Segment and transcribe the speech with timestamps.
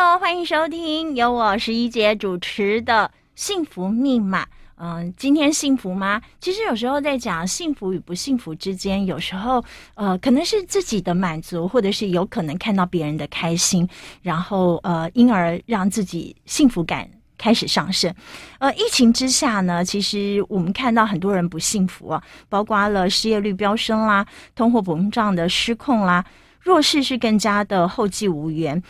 [0.00, 4.44] 欢迎收听由我十一姐主持的《幸福密码》。
[4.76, 6.22] 嗯，今天幸福吗？
[6.40, 9.62] 其实有时候在讲幸福与不幸福之间，有时候
[9.94, 13.86] 呃，可能是自己的满足，或者是有可能看到别人的开心，
[14.22, 17.06] 然后呃，因而让自己幸福感
[17.36, 18.12] 开始上升。
[18.58, 26.24] 呃，疫情之下呢，其实我们看到很多人不幸福啊，包括了失业率飙升啦，通货膨胀的失控啦，
[26.58, 28.82] 弱势是更加的后继无援。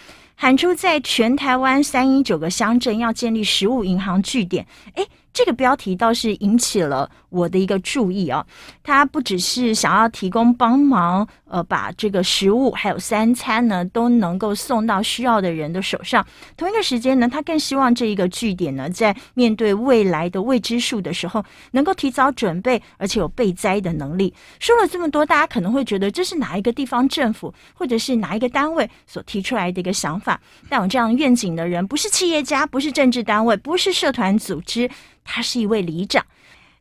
[0.43, 8.45] 喊出在全台湾三一九个乡镇要建立食物银行据点，诶，这个标题倒是引起了我的一个注意啊。
[8.83, 16.27] 他不只是想要提供帮忙，呃，把这个食物还有三餐呢都能够送到需要的人的手上。
[16.57, 24.35] 同一个时间呢，他更希望这一个据点呢，在面对未来的未知数的时候，能够提早准备，而且有备灾的能力。
[24.59, 30.41] 说了这么多，大家可能会觉得这是哪一个地方政府或者是哪一个单位所提出来的一个想法。
[30.69, 34.91] 但有这样愿景的人，不是企业家，不是政治单位，不是社团组织，
[35.25, 36.25] 他是一位里长，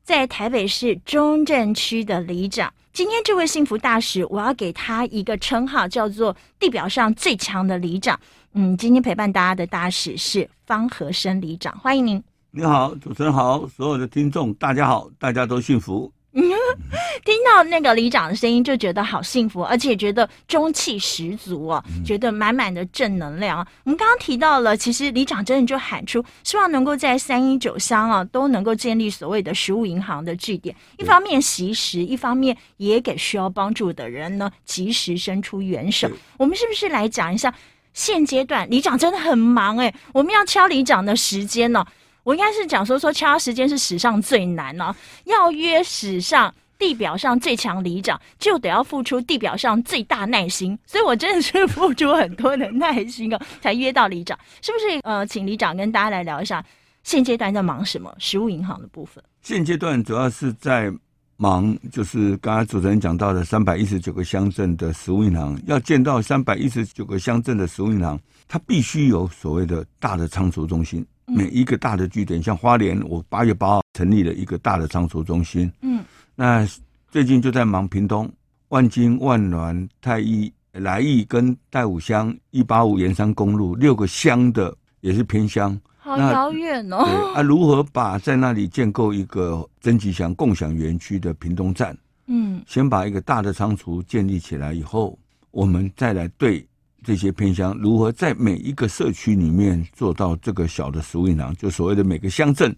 [0.03, 2.73] 在台北市中正区的里长。
[2.91, 8.19] 今天这位幸福大使，我要给他一个称号，叫做地表上最强的里长。
[8.53, 12.21] 嗯，今天陪伴大家的大使是方和生里长，欢迎您。
[12.51, 16.11] 你好，主持人好，所有的听众大家好，大家都幸福。
[16.31, 23.65] 听到那个里长的声音，就觉得好幸福，而且觉得中气十足啊，觉得满满的正能量。
[23.83, 36.09] 我们刚刚提到了，其实里长真的就喊出，希望能够在三一九乡啊，都能够建立所谓的食物银行的据点，一方面惜食，一方面也给需要帮助的人呢及时伸出援手。
[36.37, 37.53] 我们是不是来讲一下
[37.93, 39.95] 现阶段里长真的很忙哎、欸？
[40.13, 41.83] 我们要敲里长的时间呢？
[42.29, 54.37] 我应该是讲说说敲时间是史上最难呢、要约史上地表上最强里长，就得要付出地表上最大耐心，所以我真的是付出很多的耐心哦， 才约到里长。
[54.61, 54.99] 是不是？
[55.01, 56.63] 呃，请里长跟大家来聊一下
[57.01, 58.13] 现阶段在忙什么？
[58.19, 59.23] 食物银行的部分。
[59.41, 60.93] 现阶段主要是在
[61.37, 71.03] 忙，就是刚才主持人讲到的三百一十九个乡镇的食物银行，要建到三百一十九个乡镇的食物银行，它必须有所谓的大的仓储中心。
[71.29, 75.71] 每一个大的据点，像花莲，我八月八号成立了一个大的仓储中心。
[75.81, 76.03] 嗯，
[76.35, 76.67] 那
[77.09, 78.29] 最近就在忙屏东、
[78.69, 87.03] 万金、万峦、太一、来义跟大武乡一八五沿山公路六个乡的也是偏乡，好遥远哦。
[87.05, 91.97] 对啊，如何把在那里建构一个曾吉祥共享园区的屏东站？
[92.27, 95.17] 嗯，先把一个大的仓储建立起来以后，
[95.51, 96.65] 我们再来对。
[97.03, 101.55] 这些偏乡如何在每一个社区里面做到这个小的食物银行？
[101.55, 102.75] 就所谓的每个乡镇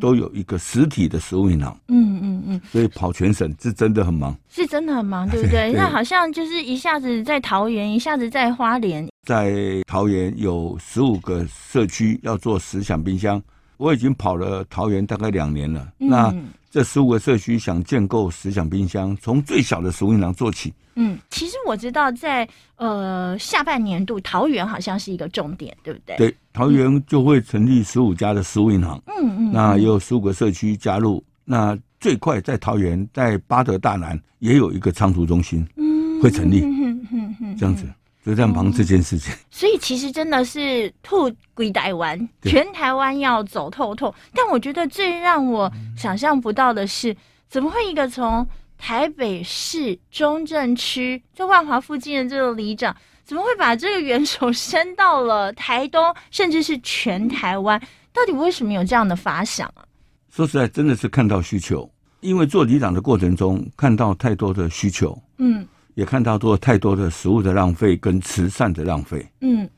[0.00, 1.76] 都有一个实体的食物银行。
[1.88, 2.60] 嗯嗯嗯。
[2.70, 5.72] 所以跑全省是真的很忙，是真的很忙，对不对？
[5.76, 9.06] 那好像就是一下子在桃园，一下子在花莲。
[9.26, 13.42] 在桃园有十五个社区要做十享冰箱，
[13.76, 15.92] 我已经跑了桃园大概两年了。
[15.98, 16.34] 那
[16.74, 20.74] 这十五个社区想建构十享冰箱，从最小的食物银行做起。
[20.96, 26.16] 嗯，其实我知道在，在呃下半年度，桃园好像是一个重点，对不对？
[26.16, 29.00] 对，桃园就会成立十五家的食物银行。
[29.06, 31.22] 嗯嗯，那也有十五个社区加入。
[31.44, 36.62] 那最快在桃园，在巴德大南也有一个仓储中心，嗯，会成立。
[36.64, 37.86] 嗯嗯嗯，这样子
[38.24, 39.34] 就在忙这件事情。
[39.50, 44.14] 所以其实真的是吐归台湾，全台湾要走透透。
[44.34, 47.14] 但我觉得最让我想象不到的是，
[47.48, 48.46] 怎么会一个从
[48.78, 57.80] 台北市中正区在万华附近的这个里长，怎么会把这个援手伸到了台东，甚至是全台湾？
[58.12, 59.84] 到底为什么有这样的发想啊？
[60.30, 61.88] 说实在，真的是看到需求，
[62.20, 69.68] 因为做里长的过程中，看到太多的需求，嗯，也看到多太多的食物的浪费跟慈善的浪费，嗯，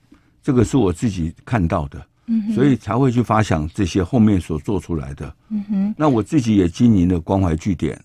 [0.43, 5.95] 这个是我自己看到的，嗯，所以才会去发想这些后面所做出来的，嗯哼。
[5.97, 8.01] 那我自己也经营了关怀据点。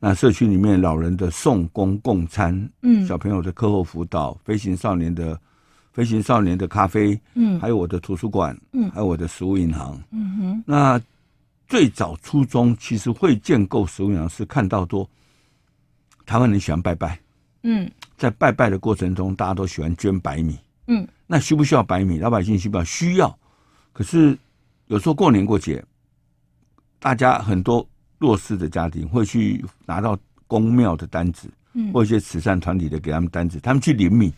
[0.00, 5.36] 那社区里面老人的送公共餐，嗯，小朋友的课后辅导，飞行少年的
[5.92, 10.62] 飞行少年的咖啡，嗯，还有我的图书馆，嗯，还有我的食物银行，嗯哼。
[10.64, 11.00] 那
[11.66, 15.08] 最早初衷其实会建构食物银行是看到多
[16.24, 17.18] 台湾人喜欢拜拜，
[17.62, 22.18] 嗯，在拜拜的过程中，大家都喜欢捐白米，嗯，那需不需要白米？
[22.18, 22.84] 老百姓需不需要？
[22.84, 23.38] 需要。
[23.92, 24.38] 可是
[24.86, 25.84] 有时候过年过节，
[26.98, 27.86] 大家很多。
[28.20, 30.18] 弱势的家庭会去拿到
[30.48, 34.34] 公庙的单子，嗯，或一些慈善团体的给他们单子，他们去领米，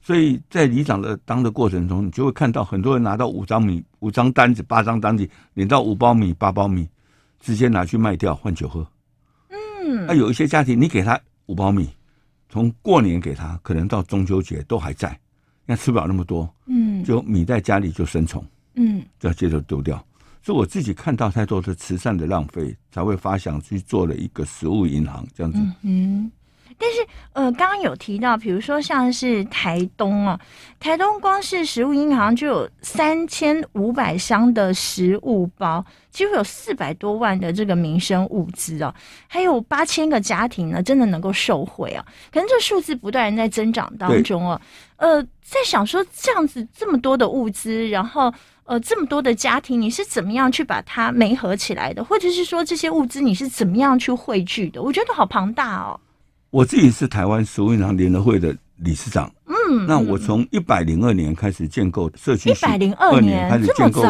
[0.00, 6.88] 所以在里长的当的过程中，你就会看到很多人拿到五张米、五张单子、八张单子，领到五包米、八包米，
[7.40, 8.86] 直接拿去卖掉换酒喝。
[9.48, 11.90] 嗯，那、啊、有一些家庭，你给他五包米，
[12.54, 15.18] 从过年给他，可能到中秋节都还在，
[15.66, 18.46] 那吃不了那么多，嗯，就米在家里就生虫，
[18.76, 19.96] 嗯，就要接着丢掉。
[20.40, 25.58] 所以我自己看到太多的慈善的浪费，才会发想去做了一个食物银行这样子。
[25.82, 26.30] 嗯，
[26.78, 30.38] 但是呃，刚刚有提到，比如说像是台东啊，
[30.78, 38.94] 台东光是食物银行就有三千五百箱的食物包，几乎有四百多万的这个民生物资哦，
[39.26, 42.04] 还有八千个家庭呢，真的能够受惠啊。
[42.32, 44.60] 可能这数字不断在增长当中哦。
[44.96, 48.32] 呃，在想说这样子这么多的物资，然后。
[48.66, 52.02] 呃，这么多的家庭，你是怎么样去把它媒合起来的？
[52.02, 54.80] 或者是说这些物资你是怎么样去汇聚的？
[54.80, 56.00] 我觉得好庞大哦。
[56.54, 59.28] 我自己是台湾食物银行联合会的理事长。
[59.46, 64.04] 嗯，那我从一百零二年开始建构社区，一百零二年开始建构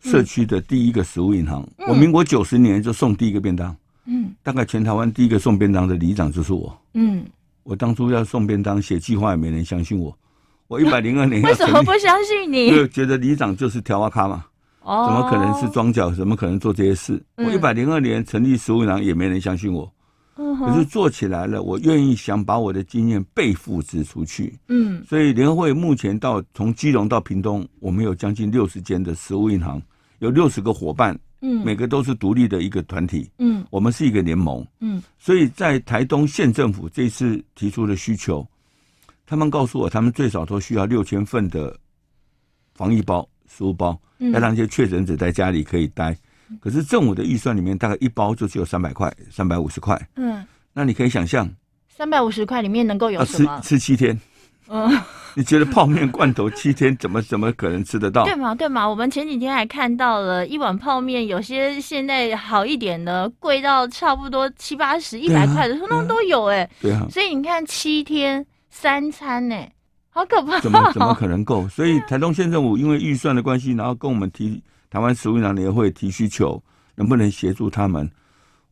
[0.00, 1.62] 社区的第一个食物银行。
[1.76, 3.76] 嗯、我民国九十年就送第一个便当。
[4.06, 6.74] 嗯，大概全台湾第一个送便当的里长就是我。
[6.94, 7.26] 嗯，
[7.62, 10.16] 我当初要送便当写计划也没人相信我。
[10.68, 12.70] 我一百零二年， 为什么不相信你？
[12.70, 14.46] 就觉得里长就是调啊咖嘛，
[14.80, 16.10] 哦，怎么可能是装脚？
[16.10, 17.22] 怎么可能做这些事？
[17.36, 19.92] 嗯、我一百零二年成立食物银行，也没人相信我。
[20.36, 24.58] 嗯、可是做起来了，我愿意想把我的经验被复制出去。
[24.68, 29.80] 嗯，所以联合会目前到从基隆到屏东，我们有将近六十间的食物银行，
[30.20, 31.18] 有六十个伙伴。
[31.44, 33.28] 嗯，每个都是独立的一个团体。
[33.38, 34.64] 嗯，我们是一个联盟。
[34.78, 38.46] 嗯，所以在台东县政府这次提出的需求。
[39.26, 41.76] 他们告诉我，他们最少都需要六千份的
[42.74, 46.16] 防疫包、食物包，要让这些确诊者在家里可以待。
[46.60, 50.00] 可是政府的预算里面，大概一包就只有三百块、三百五十块。
[50.16, 51.48] 嗯，那你可以想象，
[51.88, 53.60] 三百五十块里面能够有什么？
[53.62, 54.18] 吃吃七天。
[54.68, 54.90] 嗯，
[55.34, 58.24] 你觉得泡面罐头七天怎么 怎么可能吃得到？
[58.24, 58.54] 对嘛？
[58.54, 58.88] 对嘛？
[58.88, 66.68] 我们前几天还看到了一碗泡面，有些现在好一点的，贵到差不多七八十、一百块的，通通都有哎。
[66.80, 67.06] 对啊。
[67.10, 68.44] 所以你看七天。
[68.74, 69.54] 三餐呢，
[70.08, 70.58] 好可怕！
[70.60, 71.68] 怎么怎么可能够？
[71.68, 76.62] 所以台东县政府因为预算的关系，然后跟我们提台湾食物银行联合会提需求，
[76.96, 78.06] 能不能协助他们？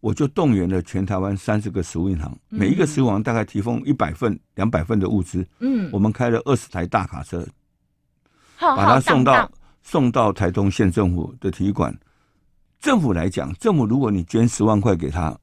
[0.00, 5.46] 我就动员了全台湾三十个食物银行，每一个食物银行大概提供一百份、两百份的物资。
[5.60, 7.42] 嗯，我们开了二十台大卡车，
[8.58, 9.50] 把它送到
[9.82, 11.98] 送到台东县政府的体育馆。
[12.80, 15.34] 政府来讲，政府如果你捐十万块给他，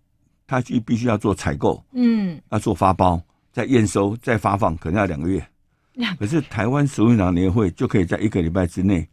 [0.45, 3.19] 他就必须要做采购，嗯，要做发包。
[3.51, 5.43] 再验收、再发放，可能要两个月。
[6.19, 9.09] 可是台湾食物银行年会就可以在一个礼拜之内，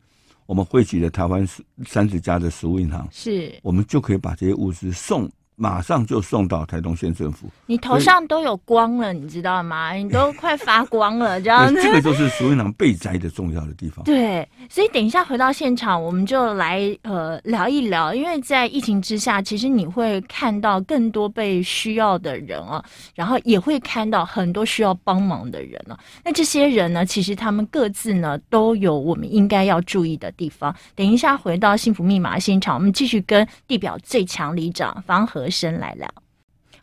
[0.46, 1.46] 我们汇集了台湾
[1.86, 5.30] 三十家的食物银行，是我们就可以把这些物资送。
[5.56, 9.92] 马上就送到台东县政府，你头上都有光了，你知道吗？
[9.92, 11.80] 你都快发光了， 这样子。
[11.82, 14.04] 这个就是食物银行备灾的重要的地方。
[14.04, 22.84] 对，所以等一下回到现场，我们就来呃聊一聊，因为在疫情之下，其实你会看到更多被需要的人啊，
[23.14, 25.98] 然后也会看到很多需要帮忙的人啊。
[26.24, 30.74] 那这些人呢，其实他们各自呢都有我们应该要注意的地方。
[30.96, 36.08] 等一下回到幸福密码现场，我们继续跟地表最强里长方和生来了，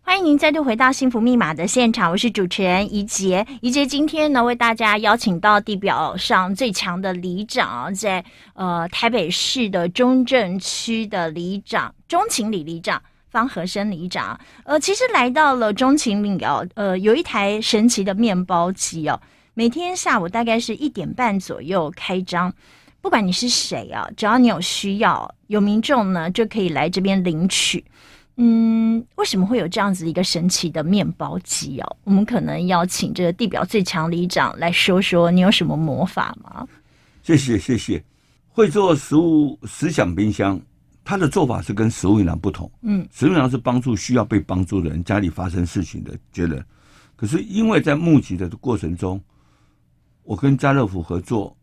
[0.03, 3.45] 欢迎您再度回到幸福密码的现场，我是主持人怡洁。
[3.61, 8.23] 怡洁今天呢，为大家邀请到地表上最强的里长，在
[8.53, 14.37] 呃台北市的中正区的里长钟情里里长方和生里长。
[14.65, 19.21] 呃，其实来到了钟情里哦，呃，有一台神奇的面包机哦，
[19.53, 22.51] 每天下午大概是一点半左右开张，
[23.01, 27.85] 不管你是谁啊，只要你有需要，有民众呢就可以来这边领取。
[28.37, 31.97] 嗯，为什么会有这样子一个神奇的面包机哦？
[32.05, 36.67] 我们可能要请这个地表最强里长来说说，你有什么魔法吗？
[37.21, 38.03] 谢谢谢谢。
[38.49, 40.59] 会做食物思想冰箱，
[41.03, 42.71] 它的做法是跟食物银行不同。
[42.81, 46.65] 嗯，食物银行是帮助需要被帮助的人，家里发生事情的觉得，
[47.15, 49.21] 可是因为在募集的过程中，
[50.23, 51.55] 我跟家乐福合作，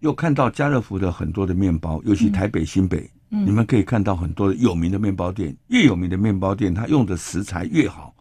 [0.00, 2.98] 又看到家乐福的很多的面包，尤其台北新北。
[2.98, 8.14] 嗯你们可以看到很多有名的面包店，越有名的面包店，它用的食材越好。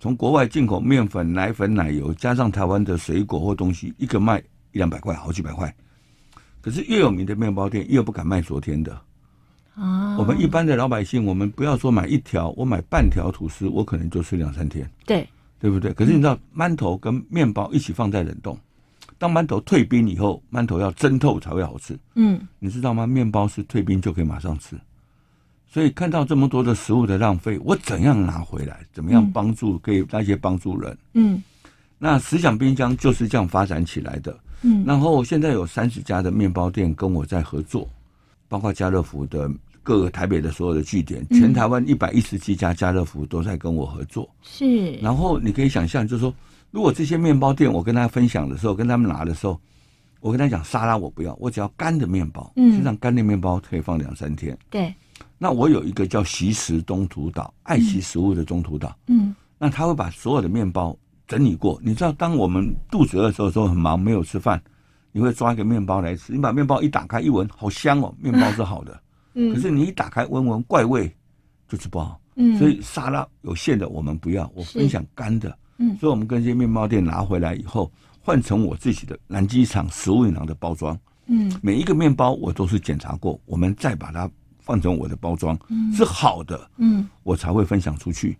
[0.00, 4.38] 从国外进口面粉、奶粉、奶油，加上台湾的水果或东西，一个卖
[4.72, 5.74] 一两百块，好几百块。
[6.60, 8.92] 可是越有名的面包店，越不敢卖昨天的。
[9.74, 14.88] 啊，我们一般的老百姓，我们不要说买一条，我买半条吐司，我可能就吃两三天。
[15.04, 15.28] 对，
[15.60, 15.92] 对不对？
[15.92, 18.58] 可是你知道，馒头跟面包一起放在冷冻。
[19.18, 21.98] 当馒头退冰以后，馒头要蒸透才会好吃。
[22.14, 23.04] 嗯，你知道吗？
[23.04, 24.76] 面包是退冰就可以马上吃。
[25.70, 28.80] 所以看到这么多的食物的浪费，我怎样拿回来？
[28.92, 30.96] 怎么样帮助给那些帮助人？
[31.14, 31.42] 嗯，
[31.98, 34.38] 那思想冰箱就是这样发展起来的。
[34.62, 37.88] 嗯，然后现在有三十家的面包店跟我在合作，
[38.48, 39.50] 包括家乐福的
[39.82, 44.30] 各个台北的所有的据点，全台湾一百一十七家家乐福都在跟我合作。
[44.42, 46.32] 是，然后你可以想象，就是说。
[46.70, 49.58] 如果这些面包店，我跟他分享的时候，跟他们拿的时候，
[50.20, 52.52] 我跟他讲沙拉我不要，我只要干的面包。
[52.56, 54.56] 嗯，实际上干的面包可以放两三天。
[54.68, 54.94] 对。
[55.38, 58.96] 那我有一个叫习食中途岛，爱惜食物的中途岛。
[59.06, 59.34] 嗯。
[59.58, 60.96] 那他会把所有的面包
[61.26, 61.80] 整理过。
[61.82, 64.60] 你知道，当我们肚子饿的时候，时候很忙没有吃饭，
[65.10, 66.32] 你会抓一个面包来吃。
[66.32, 69.00] 你把面包一打开一闻，好香哦，面包是好的。
[69.34, 69.54] 嗯。
[69.54, 71.10] 可是你一打开闻闻怪味，
[71.68, 72.20] 就吃不好。
[72.36, 72.58] 嗯。
[72.58, 75.56] 所以沙拉有馅的我们不要，我分享干的。
[75.78, 75.96] 嗯。
[75.98, 77.90] 所以我们跟这些面包店拿回来以后。
[78.20, 80.94] 换成我自己的南机场食物银行的包装，
[81.28, 84.30] 嗯，每一个面包我都是检查过，我们再把它
[84.62, 88.36] 换成我的包装，嗯，是好的，嗯，我才会分享出去。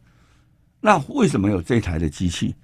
[0.79, 2.55] 那为什么有这台的机器？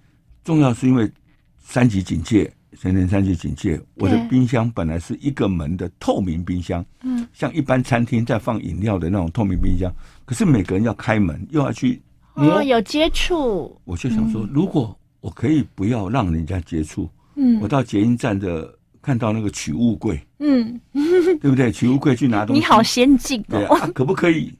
[0.45, 1.11] 重要是因为
[1.59, 9.91] 三级警戒，全年三级警戒，我的冰箱本来是一个门的透明冰箱，嗯，像一般餐厅在放饮料的那种透明冰箱，
[10.27, 12.03] 可是每个人要开门又要去，
[12.35, 17.09] 哦，有接触，我就想说，如果我可以不要让人家接触。
[17.37, 18.73] 嗯，我到捷运站的
[19.03, 20.81] 看到那个取物柜，嗯，
[21.41, 21.73] 对不对？
[21.73, 23.59] 取物柜去拿东西，你好先进哦。
[23.59, 24.55] 对啊，可不可以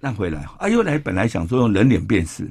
[0.00, 0.44] 让回来？
[0.58, 2.46] 啊，又来本来想说用人脸辨识，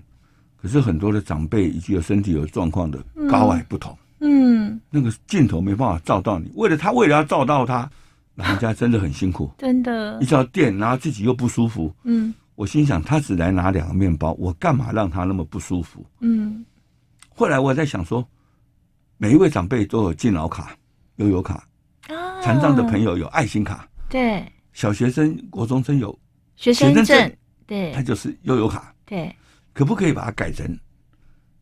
[0.59, 2.99] 可是很多的长辈以及有身体有状况的
[3.29, 6.51] 高矮不同，嗯，那个镜头没办法照到你。
[6.55, 7.87] 为了他，为了要照到他，
[8.33, 10.17] 人家真的很辛苦，真的。
[10.19, 16.05] 一照电，然后自己又不舒服，嗯，我心想他只来拿两个面包，我干嘛让他那么不舒服？
[16.19, 16.65] 嗯。
[17.29, 18.27] 后来我在想说，
[19.15, 20.75] 每一位长辈都有敬老卡、
[21.15, 21.65] 悠游卡，
[22.43, 26.19] 残障的朋友有爱心卡，对，小学生、国中生有
[26.57, 27.33] 学生证，
[27.65, 29.33] 对，他就是悠游卡，对，
[29.71, 30.67] 可不可以把它改成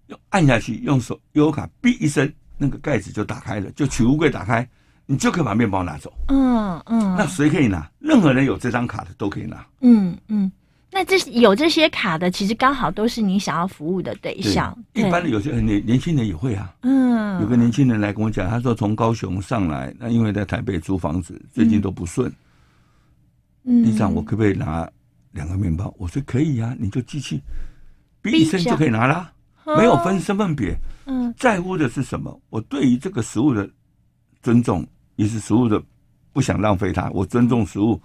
[0.07, 2.27] 用按下去，用手悠游卡，哔一声，
[2.57, 4.67] 那个盖子就打开了，就取物柜打开，
[5.05, 6.11] 你就可以把面包拿走。
[6.29, 7.87] 嗯嗯，那谁可以拿？
[7.99, 9.63] 任何人有这张卡的都可以拿。
[9.81, 10.51] 嗯嗯。
[10.89, 14.75] 那这有这些卡的，其实刚好都是你想要服务的对象。
[14.93, 16.73] 一般的有些年年轻人也会啊。
[16.81, 22.31] 嗯，有个年轻人来跟我讲，他说从高雄上来，那因为在台北租房子，最近都不顺。
[23.63, 24.89] 嗯，里长，我可不可以拿
[25.33, 25.93] 两个面包？
[25.97, 27.41] 我说可以啊，你就机器，
[28.23, 29.31] 哔一声就可以拿啦，
[29.65, 30.73] 没有分身份别。
[31.05, 32.39] 嗯，在乎的是什么？
[32.49, 33.69] 我对于这个食物的
[34.41, 35.83] 尊重，也是食物的
[36.31, 38.01] 不想浪费它，我尊重食物。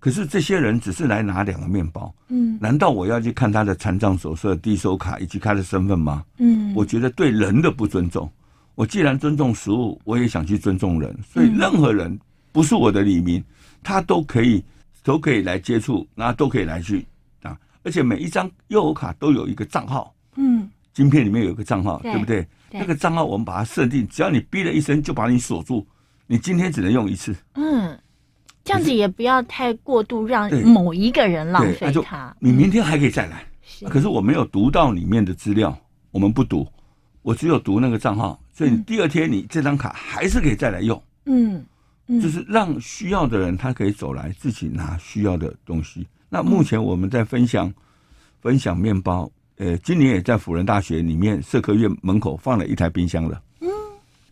[0.00, 6.24] 可是这些人只是来拿两个面包，嗯，难道我要去看他的残障手册、低收卡以及他的身份吗？
[6.38, 8.28] 嗯，我觉得对人的不尊重。
[8.74, 12.18] 我既然尊重食物，我也想去尊重人，所以任何人
[12.50, 13.44] 不是我的里民，
[13.82, 14.64] 他都可以
[15.02, 17.06] 都可以来接触，然后都可以来去
[17.42, 17.54] 啊。
[17.82, 22.46] 而且每一张悠游卡都有一个账号，嗯，晶片里面有一个账号，对不对？
[22.72, 25.86] 那个账号我们把它设定，只要你哔了一声，就把你锁住，
[26.26, 27.98] 你今天只能用一次，嗯。
[28.62, 32.34] 这样子也不要太过度，让某一个人浪费它。
[32.38, 33.44] 你明天还可以再来，
[33.88, 35.76] 可是我没有读到里面的资料，
[36.10, 36.66] 我们不读，
[37.22, 41.02] 我只有读那个账号，所以你第二天你这张卡还是可以再来用。
[41.24, 41.64] 嗯，
[42.20, 46.06] 就是让需要的人他可以走来自己拿需要的东西。
[46.28, 47.72] 那目前我们在分享
[48.40, 53.42] 分享面包，呃，今年也在辅仁大学里面社科院门口放了一台冰箱了。
[53.60, 53.68] 嗯，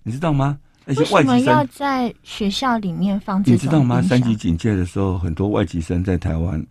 [0.02, 0.58] 你知道吗？
[0.96, 3.42] 为什么要在学校里面放？
[3.44, 4.00] 你知道吗？
[4.00, 6.64] 三级警戒的时候，很多外籍生在台湾，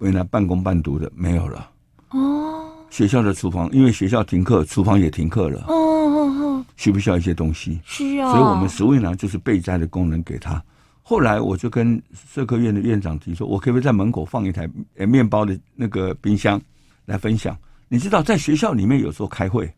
[0.00, 1.70] 原来半工半读的没有了。
[2.10, 2.64] 哦。
[2.88, 5.64] 学校的厨房，因为学校停课，厨房也停课了。
[5.68, 6.64] 哦哦哦。
[6.76, 7.78] 需不需要一些东西？
[7.84, 8.30] 需要。
[8.32, 10.62] 所以我们食物呢就是备灾的功能给他。
[11.02, 16.58] 后来我就跟社科院的院长提说，我可不可以在门口放一台呃面包的那个冰箱
[17.04, 17.54] 来分享？
[17.88, 19.70] 你知道，在学校里面有时候开会。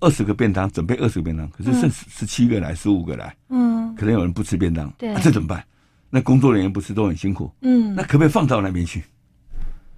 [0.00, 5.64] 二十个便当，准备二十个便当，可是剩十七个来，十五个来，嗯，可能有人不吃便当，对，这怎么办？
[6.10, 7.50] 那工作人员不是都很辛苦？
[7.62, 9.02] 嗯，那可不可以放到那边去？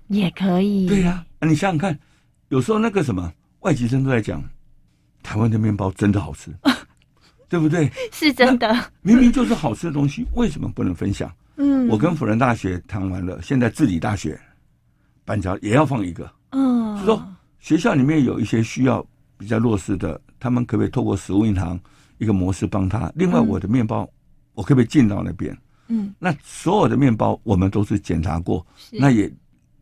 [0.07, 0.87] 也可以。
[0.87, 1.99] 对呀，啊，你想想看，
[2.49, 4.43] 有时候那个什么外籍生都在讲，
[5.23, 6.51] 台湾的面包真的好吃，
[7.49, 7.91] 对不对？
[8.13, 11.31] 是真的，明明就是好吃的东西，为什么不能分享？
[11.57, 14.41] 嗯，我跟辅仁大学谈完了，现在治理大学
[15.25, 17.23] 板桥也要放一个，嗯，是说
[17.59, 19.05] 学校里面有一些需要。
[19.39, 21.81] 比较弱势的，他们可不可以透过食物银行
[22.19, 23.11] 一个模式帮他？
[23.15, 24.07] 另外，我的面包，
[24.53, 25.57] 我可不可以进到那边？
[25.87, 29.33] 嗯，那所有的面包我们都是检查过，那也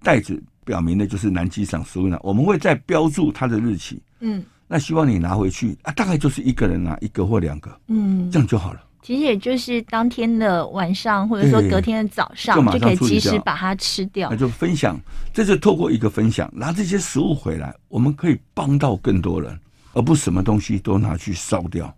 [0.03, 4.01] 袋子表明的就是南机场食物银行，我们会再标注它的日期。
[4.21, 8.81] 嗯，那希望你拿回去啊，大概就是一个人拿一个或两个，嗯，这样就好了。
[9.07, 14.29] 其实也就是当天的晚上，或者说隔天的早上，就可以及时把它吃掉。
[14.33, 14.99] 那就分享，
[15.33, 19.57] 这是透过一个分享，拿这些食物回来，我们可以帮到更多人，
[19.93, 21.95] 而不是什么东西都拿去烧掉。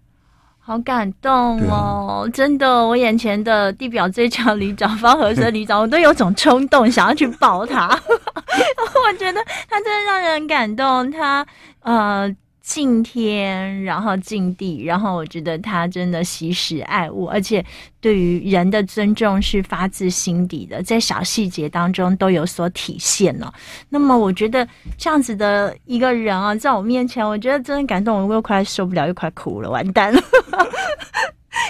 [0.58, 2.26] 好感动哦！
[2.26, 7.88] 啊、真的，我眼前的地表最强旅长方和生旅长，我都有种冲动想要去抱他。
[8.04, 11.46] 我觉得他真的让人感动，他
[11.80, 12.30] 呃。
[12.68, 17.64] 敬天，然后敬地，然后我觉得他真的惜时爱物，而且
[17.98, 23.50] 对于人的尊重是发自心底的，在小细节当中都有所体现了。
[23.88, 30.20] 那么我觉得这样子的一个人啊，在我面前，我觉得真的感动，我又快受不了，又快哭了，完蛋了。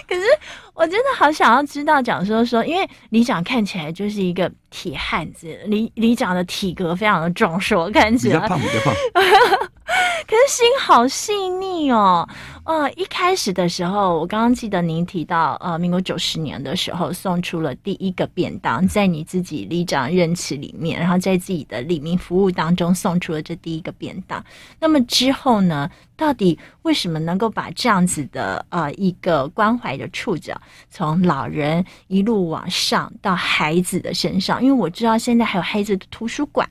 [0.08, 0.22] 可是
[0.74, 8.92] 我真的好想要知道，讲说说，因为李长看起来就是一个铁汉子，李李长的体格非常的壮硕，看起来 胖，比较胖。
[10.28, 12.28] 可是心好细腻哦。
[12.64, 24.44] 呃，一开始的时候，我刚刚记得您提到，呃，民国九十年的时候送出了第一个便当，在你自己里长任期里面，然后在自己的里民服务当中送出了这第一个便当。
[24.78, 34.62] 那么之后呢，到底为什么能够把这样子的呃一个关怀的触角，从老人一路往上到孩子的身上？
[34.62, 36.68] 因为我知道现在还有孩子的图书馆。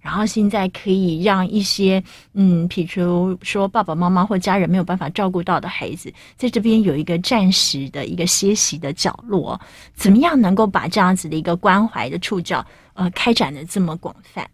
[0.00, 2.02] 然后现在可以让一些
[2.32, 9.60] 嗯，譬如说爸爸妈妈或家人没有办法照顾到的孩子，在这边有一个暂时的一个歇息的角落。
[9.94, 12.64] 怎么样能够把这样子的一个关怀的触角，
[12.94, 14.48] 呃，开展的这么广泛？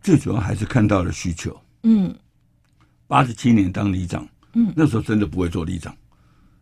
[0.00, 1.54] 最主要还是看到了需求。
[1.82, 2.14] 嗯，
[3.06, 5.94] 八十七年当里长，嗯，那时候真的不会做里长，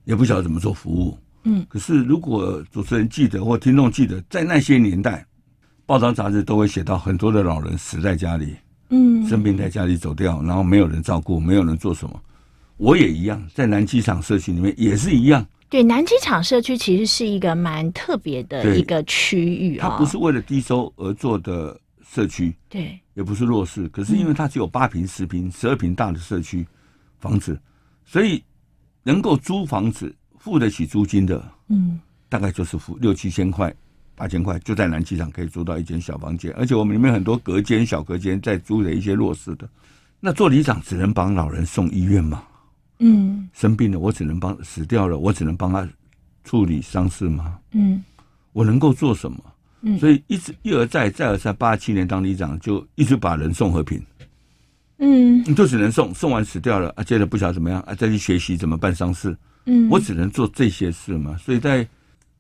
[0.05, 1.17] 也不晓得怎么做服务。
[1.45, 5.25] 嗯，可是如果主持人记得或听众记得，在那些年代。
[5.87, 8.57] 报章杂志都会写到很多的老人死在家里，
[8.89, 12.23] 嗯，生病在家里走掉，然后没有人照顾，没有人做什么。
[12.79, 15.47] 我也一样，在南机场社区里面也是一样。
[15.69, 26.67] 对，南机场社区其实是一个蛮特别的一个区域啊，它不是为了低收而做的社区，对，也不是弱势，可是因为它只有八平、十平、十二平大的社区
[27.19, 27.61] 房子，
[28.07, 28.43] 所以
[29.03, 32.01] 能够租房子付得起租金的，嗯，
[32.31, 33.75] 大概就是付六七千块。
[34.17, 39.69] 八千块就在南机场可以租到一间小房间，而且我们里面很多隔间、小隔间在租的一些弱势的。
[40.21, 42.43] 那做里长只能帮老人送医院吗？
[43.01, 45.87] 嗯，生病了我只能帮，死掉了我只能帮他
[46.45, 47.59] 处理丧事吗？
[47.73, 48.03] 嗯，
[48.53, 49.39] 我能够做什么？
[49.83, 54.01] 嗯，所以一直一而再再而三，八七年当里长就一直把人送和平。
[54.99, 59.37] 嗯，你就只能送，送完死掉了啊，接着不晓得怎么样啊，再去学习怎么办丧事。
[59.67, 61.87] 嗯，我只能做这些事嘛，所以在。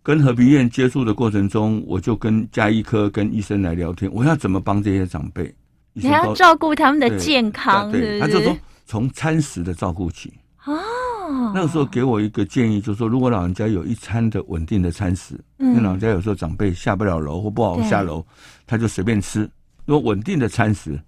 [0.04, 5.52] 跟和平医院接触的过程中，我就跟加医科跟医生来聊天，我要怎么帮这些长辈？
[5.94, 10.34] 你还要照顾他们的健康，对，对，他就说从餐食的照顾起。
[10.66, 18.22] 哦，那个时候给我一个建议，就是说如果老人家有一餐的稳定的餐食，嗯，因为老人家有时候长辈下不了楼或不好下楼，
[18.66, 19.50] 他就随便吃。
[19.86, 21.00] 如果稳定的餐食，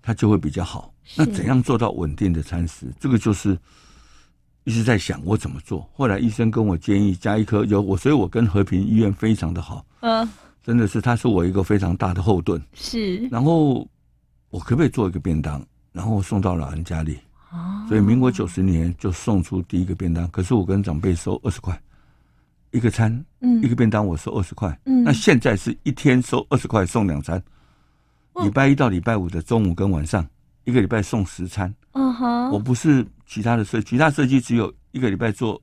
[0.00, 0.90] 他就会比较好。
[1.14, 2.86] 那怎样做到稳定的餐食？
[2.98, 3.58] 这个就是。
[4.64, 10.28] 一直在想我怎么做，后来医生跟我建议加一颗有我，所以我跟和平医院非常的好，嗯，
[10.62, 13.16] 真的是他是我一个非常大的后盾，是。
[13.28, 13.88] 然后
[14.50, 17.18] 我可不可以做一个便当，然后送到老人家里？
[17.50, 21.80] 哦，所以民国九十年就送出第一个便当，可是我跟长辈收二十块。
[22.70, 27.42] 一个餐，嗯，一个便当我收二十块，嗯，那现在是一天收二十块送两餐，
[28.44, 30.24] 礼拜一到礼拜五的中午跟晚上，
[30.64, 33.04] 一个礼拜送十餐，嗯哼，我不是。
[33.30, 35.62] 其他的设，其他设计只有一个礼拜做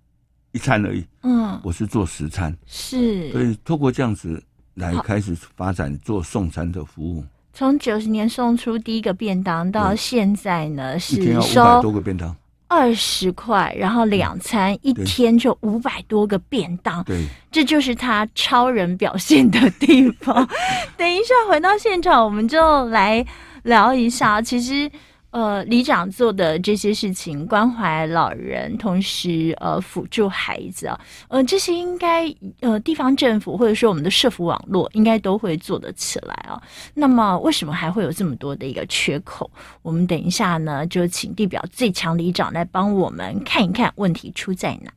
[0.54, 1.06] 一餐而已。
[1.24, 4.42] 嗯，我是做十餐，是，所以透过这样子
[4.76, 7.26] 来开始发展做送餐的服务。
[7.54, 12.34] 从九十年送出第一个便当到现在呢，是一天要五百多个便当，
[12.70, 17.04] 二十块，然后两餐，一天就五百多个便当。
[17.04, 20.48] 对，这就是他超人表现的地方。
[20.96, 23.26] 等一下回到现场，我们就来
[23.64, 24.42] 聊一下。
[24.42, 24.90] 其实。
[25.38, 36.60] 呃，里长做的这些事情，关怀老人，同时呃辅助孩子啊，呃，这些应该呃地方政府或者说我们的社福网络应该都会做得起来啊。
[36.96, 39.48] 那么为什么还会有这么多的一个缺口？
[39.84, 44.92] 我们等一下呢，就请地表最强里长来帮我们看一看问题出在哪。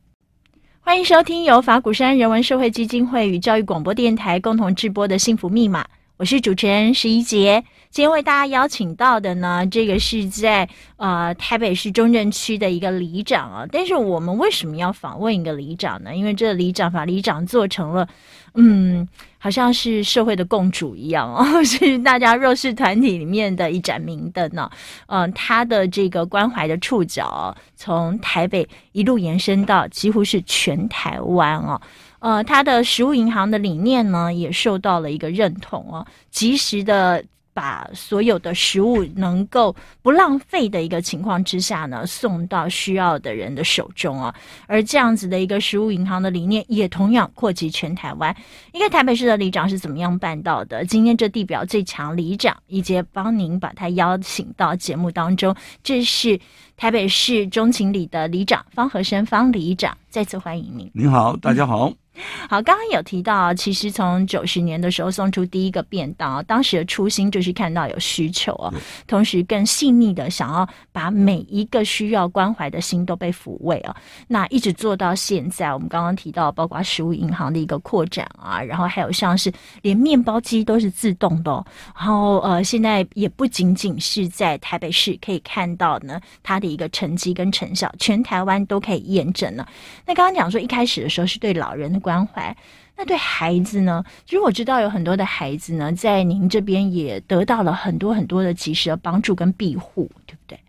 [0.79, 5.83] 欢迎收听由法鼓山人文社会基金会与教育广播电台共同制播的《幸福密码》。
[6.17, 13.65] 我是主持人十一杰，今天为大家邀请到的呢，这个是在呃台北市中正区的一个里长啊。
[13.69, 16.15] 但是我们为什么要访问一个里长呢？
[16.15, 18.07] 因为这里长把里长做成了，
[18.53, 19.05] 嗯，
[19.37, 24.71] 好像是社会的共主一样哦， 是大家弱势团体里面的一盏明灯呢。
[25.07, 31.81] 嗯、呃，他的这个关怀的触角从台北一路延伸到几乎是全台湾哦。
[32.19, 36.07] 呃，他的食物银行的理念呢，也受到了一个认同哦。
[36.29, 37.21] 及时的
[37.53, 44.33] 把所有的食物能够不浪费的一个情况之下呢，送到需要的人的手中啊。
[44.67, 48.35] 而这样子的一个食物银行的理念，也同样扩及全台湾。
[48.71, 50.85] 一个台北市的里长是怎么样办到的？
[50.85, 56.39] 今天这地表最强里长，以及帮您把他邀请到节目当中，这是
[56.77, 60.89] 台北市中情里的里长方和生方里长，再次欢迎您。
[60.93, 62.00] 您好，大家好。
[62.49, 68.73] 好，刚刚有提到，其实从九十年的时候送出第一个便当，当时的初心就是看到有需求啊，
[69.07, 73.95] 同时更细腻的想要把每一个需要关怀的心都被抚慰啊。
[74.27, 79.49] 那一直做到现在，我们刚刚提到，包括食物银行的一个扩展啊，然后还有像是
[79.81, 89.65] 连面包机都是自动的，然后呃，现在也不仅仅是在台北市可以看到呢，它的一个成绩跟成效，全台湾都可以验证了。
[90.05, 92.00] 那刚刚讲说一开始的时候是对老人的。
[92.01, 92.53] 关怀，
[92.97, 94.03] 那对孩子呢？
[94.25, 100.59] 其实我知道有很多的孩子呢，在您这边也得到了很多很多的及时的帮助跟庇护，对不对？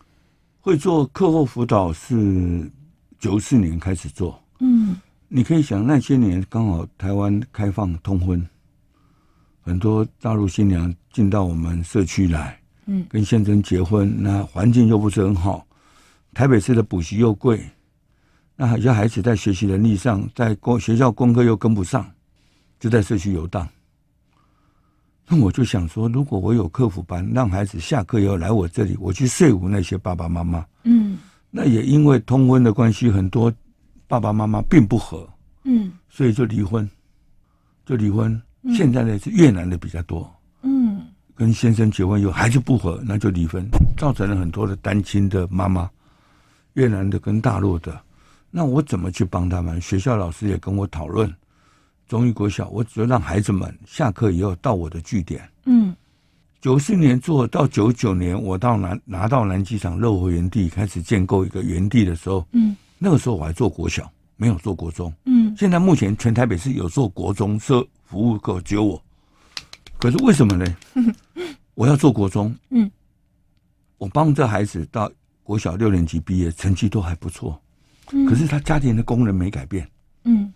[0.61, 2.71] 会做课后辅导是
[3.19, 8.47] 九四年开始做，嗯，你可以想那些年刚好台湾开放通婚，
[9.63, 15.67] 很多大陆新娘进到我们社区来，嗯，跟先生结婚，那环境又不是很好，
[16.33, 17.61] 台北市的补习又贵。
[18.65, 22.09] 那有些孩子在学习能力上，在功学校功课又跟不上，
[22.79, 23.69] 就在社区游荡。
[25.27, 30.65] 那我就想说，如果我有课辅班，让孩子下课以后来我这里，我去说服那些爸爸妈妈。
[30.85, 31.19] 嗯，
[31.51, 33.53] 那也因为通婚的关系，很多
[34.07, 35.29] 爸爸妈妈并不和。
[35.65, 36.89] 嗯，所以就离婚，
[37.85, 38.41] 就离婚。
[38.77, 40.33] 现在呢是越南的比较多。
[40.63, 41.01] 嗯，
[41.35, 45.91] 跟先生结婚以后还是不和，那就离婚，造成了很多的单亲的妈妈，
[46.75, 48.01] 越南的跟大陆的。
[48.55, 49.81] 那我怎么去帮他们？
[49.81, 51.35] 学校老师也跟我讨论，
[52.07, 55.49] 中医国小，我只要让孩子们下课以后到我的据点。
[55.65, 55.97] 嗯，
[56.61, 65.11] 九四年做到九九年，我到南拿到南机场乐活园地开始建构一个园地的时候，嗯，那个时候我还做国小，没有做国中。
[65.25, 69.03] 嗯，现在目前全台北市有做国中设服务课，只有我。
[69.99, 70.77] 可是为什么呢？
[71.75, 72.55] 我要做国中。
[72.69, 72.91] 嗯，
[73.97, 75.11] 我帮这孩子到
[75.43, 77.59] 国小六年级毕业，成绩都还不错。
[78.29, 79.89] 可是他家庭的功能没改变，
[80.25, 80.53] 嗯，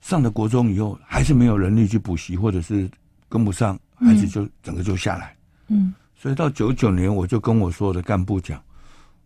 [0.00, 2.88] 上了国中以后还是没有能力去补习，或者是
[3.28, 5.34] 跟不上，孩子就整个就下来，
[5.68, 8.62] 嗯，所以到九九年我就跟我所有的干部讲，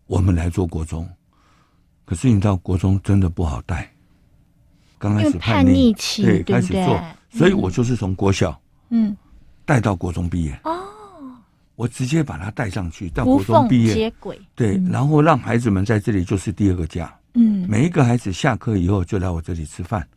[0.07, 1.07] 我们来做国中，
[2.05, 3.91] 可是你知道国中真的不好带，
[4.97, 5.93] 刚开始叛逆。
[5.93, 8.57] 期，对，开始做，所以我就是从国小，
[8.89, 9.15] 嗯，
[9.65, 10.79] 带到国中毕业，哦，
[11.75, 17.13] 我直接把他带上去到国中毕业，接轨，对，然后让孩子们在这里就是第二个家。
[17.33, 20.07] 嗯，每一个孩子下课以后就来我这里吃饭，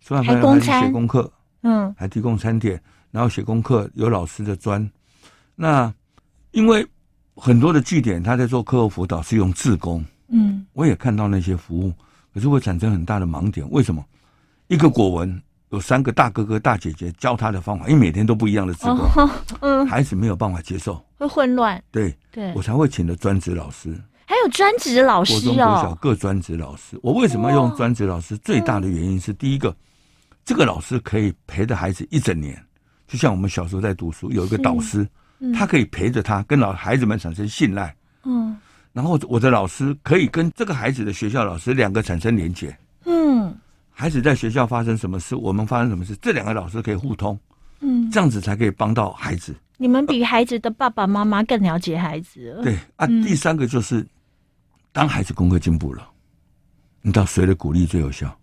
[0.00, 4.88] 吃完饭还写功课，嗯，还提供餐点，然后写功课有老师的专。
[5.56, 5.92] 那
[6.50, 6.86] 因为
[7.34, 11.92] 很多的据点他在做课后辅导是用自工，嗯，我也看到那些服务，
[12.34, 13.66] 可是会产生很大的盲点。
[13.70, 14.04] 为什么？
[14.68, 19.28] 一个果文有三个大哥哥大姐姐教他的方法，因为每天都不一样的自工，
[19.60, 21.82] 嗯，孩子没有办法接受，会混乱。
[21.90, 23.98] 对对，我才会请的专职老师。
[24.40, 26.98] 还有专职老师哦，国中、国小各专职老师。
[27.02, 28.38] 我为什么用专职老师？
[28.38, 29.74] 最大的原因是，第一个，
[30.46, 32.58] 这个老师可以陪着孩子一整年，
[33.06, 35.06] 就像我们小时候在读书，有一个导师，
[35.54, 37.94] 他可以陪着他，跟老孩子们产生信赖。
[38.24, 38.56] 嗯，
[38.94, 42.74] 然后我的老师可以跟这个孩子的学校老师两个产生连结。
[43.04, 43.54] 嗯，
[43.90, 47.38] 孩子在学校发生什么事，我们发生什么事，这两个老师可以互通。
[47.80, 49.54] 嗯，这样子才可以帮到孩子。
[49.76, 52.58] 你们比孩子的爸爸妈妈更了解孩子。
[52.62, 54.06] 对啊，第三个就是。
[54.92, 56.08] 当孩子功课进步了，
[57.00, 58.36] 你知道谁的鼓励最有效？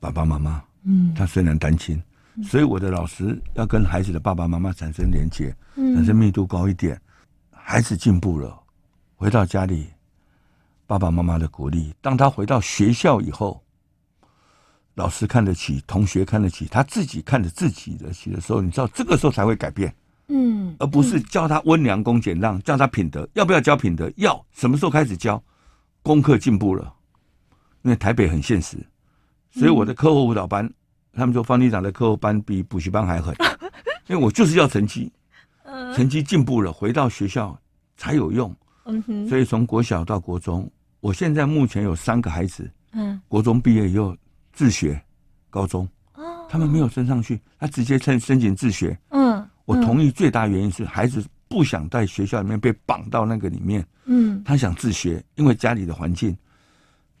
[0.00, 0.62] 爸爸妈妈。
[0.84, 2.02] 嗯，他虽然单亲，
[2.42, 7.00] 所以我的老师要跟孩子的爸爸妈妈产生连接，产生密度高一点。
[7.50, 8.60] 孩子进步了，
[9.14, 9.86] 回到家里，
[10.86, 11.94] 爸爸妈妈的鼓励。
[12.00, 13.62] 当他回到学校以后，
[14.94, 19.94] 老师看得起，同学看得起，他自己看着自己的起的时候，你知道这个时候才会改变。
[20.32, 23.28] 嗯，而不是教他温良恭俭让，教他品德。
[23.34, 24.10] 要不要教品德？
[24.16, 24.42] 要。
[24.52, 25.42] 什么时候开始教？
[26.02, 26.92] 功课进步了，
[27.82, 28.76] 因为台北很现实，
[29.52, 30.74] 所以我的课后辅导班，嗯、
[31.14, 33.32] 他们说方队长的课后班比补习班还狠，
[34.08, 35.12] 因为我就是要成绩，
[35.94, 37.56] 成绩进步了，回到学校
[37.96, 38.52] 才有用。
[38.84, 40.68] 嗯哼，所以从国小到国中，
[40.98, 44.16] 我现在目前有三个孩子，嗯，国中毕业以后
[44.52, 45.00] 自学，
[45.50, 45.88] 高中，
[46.48, 49.11] 他们没有升上去，他直接申申请自学，嗯。
[49.64, 56.36] 我同意，最大原因是孩子不想在学校里面被绑到那个里面，嗯，他想自学，因为家里的环境，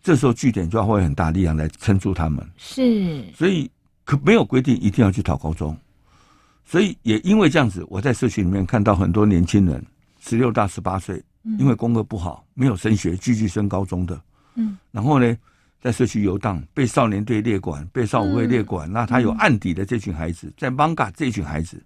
[0.02, 3.70] 这时候据点就要花很大力量来撑住他们，是，所以
[4.04, 5.76] 可没有规定一定要去考高中，
[6.64, 9.84] 所以也因为这样子，我在社区里面看到很多年轻人，
[10.20, 11.22] 十六到十八岁，
[11.58, 14.20] 因为功课不好，没有升学，继续升高中的，
[14.56, 15.36] 嗯，然后呢，
[15.80, 21.80] 在社区游荡，被少年队列管，被少武会列管，那他有案底的这群孩子，在艋舺这群孩子，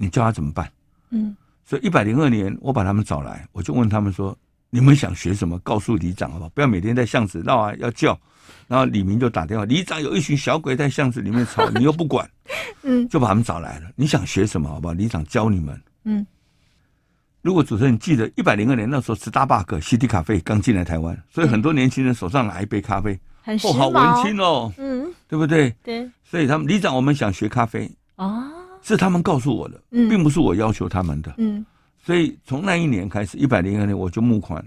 [0.00, 0.66] 你叫他怎么办？
[1.10, 4.34] 嗯，所以一百零二年，我把他们找来，我就问他们说：
[4.70, 5.58] 你们想学什么？
[5.58, 6.48] 告诉里长好不好？
[6.54, 8.18] 不要每天在巷子绕啊，要叫。
[8.66, 12.28] 然后李明就打电话，里长有一群小鬼在巷子里面吵， 你又不管，
[12.82, 13.90] 嗯，就把他们找来了。
[13.94, 14.68] 你想学什么？
[14.70, 14.94] 好不好？
[14.94, 15.78] 里长教你们。
[16.04, 16.24] 嗯，
[17.42, 23.18] 如果主持人记得一百零二年那时候，Starbucks、CD 咖啡刚进来台湾，所以很多年轻人手上拿一杯咖啡，
[23.64, 25.74] 哦，好文青哦，嗯，对不对？
[25.82, 28.50] 对，所以他们里长，我们想学咖啡哦，
[28.82, 31.64] 是他们告诉我的，嗯，并不是我要求他们的，嗯，
[32.02, 34.64] 所以从那一年开始，一百零二年我就募款，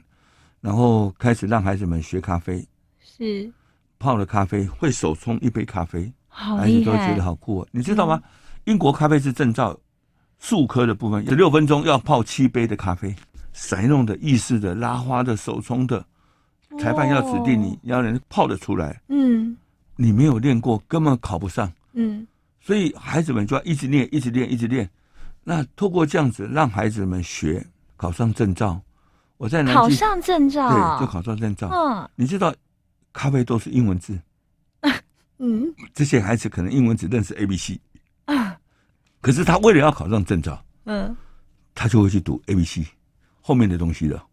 [0.61, 2.65] 然后开始让孩子们学咖啡，
[3.01, 3.51] 是。
[3.99, 7.67] 泡了咖啡会手冲一杯咖啡，孩子都觉得好酷啊！
[7.71, 8.21] 你知道吗？
[8.65, 9.79] 英国咖啡是证照，
[10.39, 13.15] 数科的部分十六分钟要泡七杯的咖啡，
[13.55, 16.05] 骰弄的、意式的、拉花的、手冲的，
[16.77, 19.01] 裁判要指定你要能泡得出来。
[19.07, 19.55] 嗯，
[19.95, 21.71] 你没有练过，根本考不上。
[21.93, 22.27] 嗯，
[22.63, 24.89] 所以孩子们就要一直练，一直练，一直练。
[25.43, 27.63] 那透过这样子让孩子们学，
[27.97, 28.81] 考上证照。
[29.37, 31.69] 我在南京考上证照，对，就考上证照。
[31.69, 32.55] 嗯，你知道？
[33.11, 34.17] 咖啡都是英文字，
[35.37, 37.79] 嗯，这些孩子可能英文只认识 A B C，
[38.25, 38.57] 啊，
[39.21, 41.15] 可是他为了要考上证照，嗯，
[41.75, 42.87] 他就会去读 A B C
[43.39, 44.25] 后面的东西了。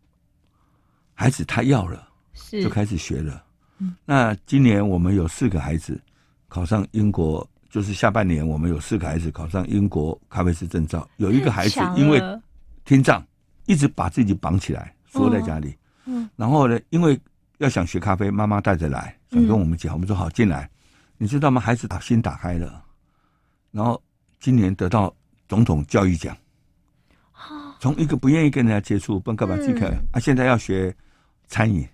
[1.13, 3.45] 孩子他要了，是就开始学了。
[3.81, 6.01] 嗯，那今年我们有四个孩子
[6.49, 11.09] 考上英国，就是下半年我们有四个孩子考上英国咖啡师证照。
[11.19, 12.21] 有一个孩子因为
[12.85, 13.25] 听障，
[13.67, 17.19] 一直把自己绑起来锁在家里，嗯，然后呢，因为
[17.59, 20.69] 要想学咖啡，妈妈带着来，想跟我们讲，我们说好进来。
[21.17, 21.61] 你知道吗？
[21.61, 22.83] 孩子打心打开了，
[23.71, 24.03] 然后
[24.41, 25.15] 今年得到
[25.49, 26.37] 总统教育奖。
[27.79, 30.95] 从一个不愿意跟人家接触，不干嘛去看啊，现在要学
[31.47, 31.87] 餐饮，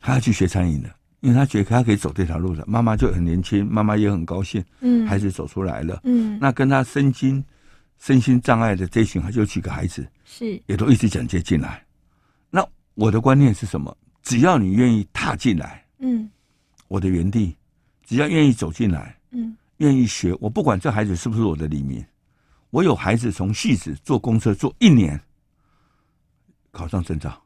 [0.00, 2.64] 他要去学餐饮的，因为他觉得他可以走这条路了。
[2.66, 4.64] 妈妈就很年轻，妈妈也很高兴。
[4.80, 6.00] 嗯，孩子走出来了。
[6.04, 7.44] 嗯，那跟他身心
[7.98, 11.84] 身心障碍的这群，还有几个孩子是也都一直讲接进来。
[12.48, 13.96] 那我的观念是什么？
[14.22, 16.30] 只要你愿意踏进来，嗯，
[16.88, 17.56] 我的园地，
[18.04, 22.04] 只要愿意走进来，嗯，愿意学，我不管这孩子是不是我的里民，
[22.70, 25.20] 我有孩子从戏子坐公车坐一年，
[26.70, 27.42] 考上证照。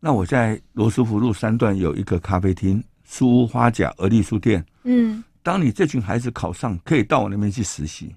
[0.00, 8.14] 那我在罗斯福路三段有一个咖啡厅，书屋花甲而立书店，嗯，当你这群孩子考上，可以到我那边去实习，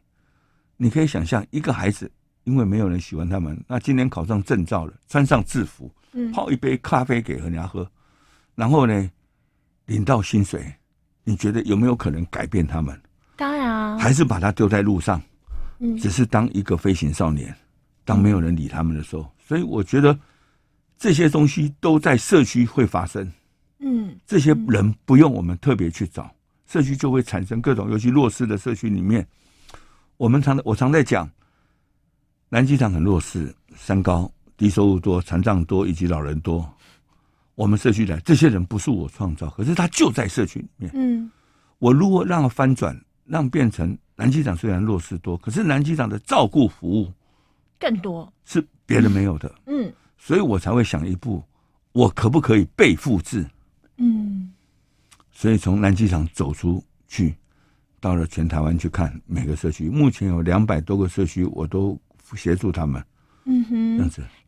[0.77, 2.09] 你可以想象一个孩子，
[2.45, 5.91] 因为没有人喜欢他们，那今年考上证照了，穿上制服。
[6.31, 7.89] 泡一杯咖啡给人家喝，
[8.53, 9.09] 然后呢，
[9.87, 10.71] 领到薪水，
[11.23, 12.95] 你觉得有没有可能改变他们？
[13.35, 15.19] 当然啊，还是把他丢在路上，
[15.79, 17.51] 嗯，只是当一个飞行少年，
[18.05, 20.15] 当没有人理他们的时候，所以我觉得
[21.03, 23.29] 这些东西都在社区会发生。
[23.79, 26.33] 嗯，这些人不用我们特别去找，
[26.65, 29.27] 社区就会产生各种，尤其弱势的社区里面，
[30.15, 31.29] 我们常我常在讲，
[32.47, 34.31] 南机场很弱势，三高。
[34.55, 36.73] 低收入多、残障多以及老人多，
[37.55, 40.89] 我们社区来这些人不是我创造，可是他就在社区里面。
[40.93, 41.29] 嗯，
[41.79, 47.11] 我如果让他翻转，让变成南机场虽然弱势多，可是南机场的照顾服务
[47.77, 49.53] 更多，是别人没有的。
[49.65, 49.91] 嗯，
[50.25, 51.43] 所以我才会想一步，
[51.91, 53.45] 我可不可以被复制？
[53.97, 54.53] 嗯，
[55.33, 57.35] 所以从南机场走出去，
[57.99, 61.99] 到了全台湾去看每个社区，目前有两百多个社区，我都
[62.35, 63.03] 协助他们。
[63.43, 63.97] 嗯哼，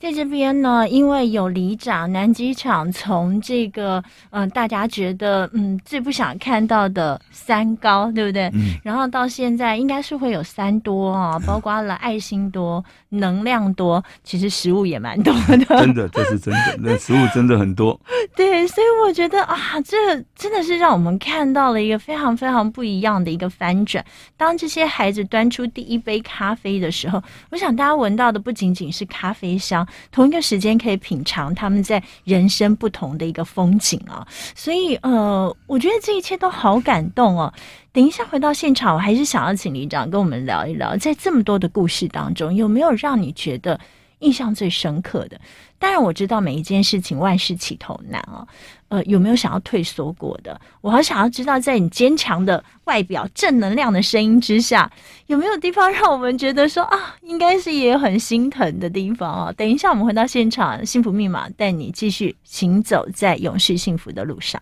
[0.06, 3.98] 在这边呢，因为有里长，南机场从这个
[4.30, 8.44] 嗯、呃，大家觉得嗯最不想看到的三高，对不对？
[8.54, 8.76] 嗯。
[8.84, 15.58] 然后到现在应该是会有三多啊，包括了爱心多、能量多，其实食物也蛮多的。
[15.80, 18.00] 真的，这是真的，那食物真的很多。
[18.38, 19.98] 对，所以我觉得啊，这
[20.36, 24.06] 真的是让我们看到了一个非常非常不一样的一个翻转。
[24.38, 37.54] 当这些孩子端出第一杯咖啡的时候，我想大家闻到的不仅仅是咖啡香，同一个时间可以品尝他们在人生不同的一个风景啊，所以呃，我觉得这一切都好感动哦。
[37.92, 43.80] 等一下回到现场，我还是想要请李长跟我们聊一聊，在这么多的故事当中，有没有让你觉得
[44.20, 45.40] 印象最深刻的？
[45.78, 48.48] 当然我知道每一件事情万事起头难啊，
[48.96, 50.58] 呃，有没有想要退缩过的？
[50.80, 54.90] 我好想要知道，在你坚强的外表、正能量的声音之下，
[55.28, 59.54] 有没有地方让我们觉得说啊，应该是也很心疼的地方哦？
[59.58, 64.62] 等一下我们回到现场，幸福密码带你继续行走在永续幸福的路上。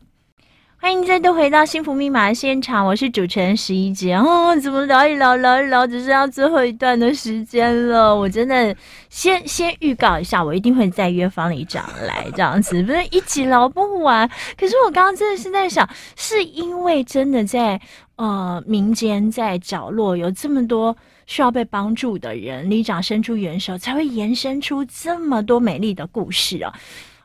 [0.83, 4.15] 欢迎再度回到幸福密码的现场，我是主持人十一姐。
[4.15, 8.13] 哦，怎么聊一聊，聊一聊，只剩下最后一段的时间了。
[8.13, 8.75] 我真的
[9.09, 14.29] 先先预告一下，我一定会再约方里长来，这样子不是一起聊不完。
[14.57, 17.79] 可是我刚刚真的是在想，是因为真的在
[18.17, 20.93] 呃民间在角落有这么多
[21.25, 26.73] 需要被帮助的人，里长伸出援手，才会延伸出这么多美丽的故事啊。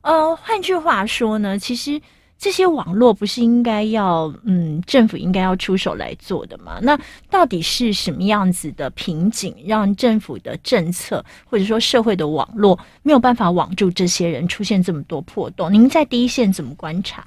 [0.03, 2.01] 呃，换句话说呢，其实。
[2.39, 6.79] 这些网络不是应该要嗯，政府应该要出手来做的吗？
[6.81, 6.97] 那
[7.29, 15.73] 到底是什么样子的瓶颈，让政府的政策或者说社会的网络没有办法网住这些人，出现这么多破洞？
[15.73, 17.27] 您在第一线怎么观察？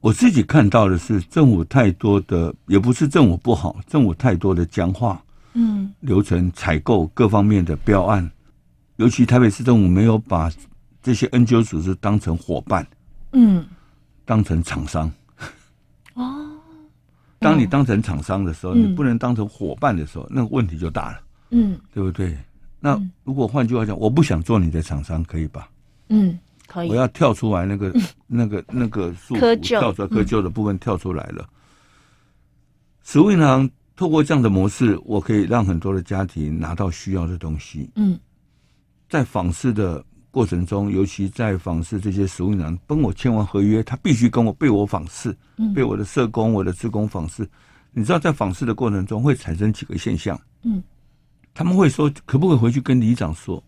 [0.00, 8.28] 我自己看到的是政府太多的，也不是政府不好，政府太多的僵化，嗯，流程采购各方面的标案，
[8.96, 10.50] 尤其台北市政府没有把
[11.00, 12.84] 这些 NGO 组织当成伙伴，
[13.30, 13.64] 嗯。
[14.30, 15.10] 当成厂商
[16.14, 16.56] 哦，
[17.40, 22.38] 当你当成厂商的时候，你不能当成伙伴的时候，那个问题就大了，嗯，对不对？
[22.78, 25.68] 那如果换句话讲，我不想做你的厂商，可以吧？
[26.10, 26.38] 嗯，
[26.68, 26.88] 可以。
[26.88, 27.92] 我要跳出来，那个、
[28.28, 31.48] 那个、那个束缚，跳出来窠臼的部分跳出来了。
[33.02, 37.90] 食物银行透过这样的模式，我可以让很多的家庭拿到需要的东西。
[37.96, 38.16] 嗯，
[39.08, 40.04] 在访视的。
[40.30, 45.36] 过程中，尤其在访视这些食物银行跟我签完合约，他必须跟我被我访视，
[45.74, 47.48] 被我的社工、我的职工访视。
[47.92, 50.40] 你知道，在访视的过程中会产生几个现象。
[50.62, 50.80] 嗯，
[51.52, 53.60] 他们会说，可不可以回去跟里长说，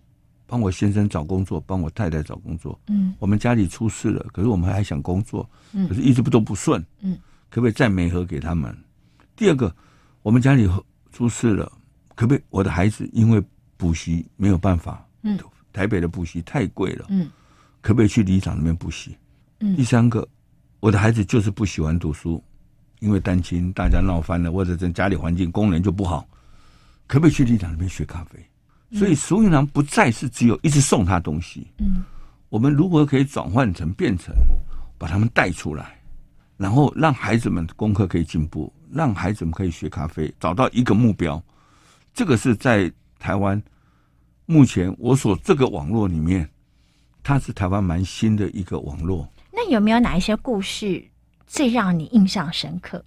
[0.47, 2.79] 帮我先生找工作，帮我太太找工作。
[2.87, 5.49] 嗯，我们家里出事了，可是我们还想工作，
[5.89, 6.81] 可是一直不都不顺。
[7.01, 7.19] 嗯，
[7.51, 8.73] 可不可以再媒合给他们？
[9.35, 9.75] 第二个，
[10.23, 10.71] 我们家里
[11.11, 11.73] 出事了，
[12.15, 13.43] 可不可以我的孩子因为
[13.77, 15.05] 补习没有办法？
[15.23, 15.37] 嗯。
[15.73, 17.31] 台北的补习太贵了，嗯，
[17.81, 19.17] 可不可以去里长那边补习？
[19.61, 20.27] 嗯，第三个，
[20.81, 22.43] 我的孩子就是不喜欢读书，
[23.01, 26.29] 因为单亲，大家闹翻了，或者在家里环境功能就不好，
[27.07, 28.39] 可不可以去里长那边学咖啡？
[28.91, 32.05] 嗯、所以食物银行不再是只有一直送他东西，嗯，
[32.51, 34.35] 我们如何可以转换成变成
[34.99, 35.99] 把他们带出来，
[36.57, 41.43] 然后让孩子们功课可以进步，让孩子们可以学咖啡，找到一个目标，
[42.13, 43.63] 这个是在台湾。
[44.53, 46.47] 目前我所这个网络里面，
[47.23, 49.27] 它是台湾蛮新的一个网络。
[49.51, 51.03] 那有没有哪一些故事
[51.47, 53.03] 最让你印象深刻？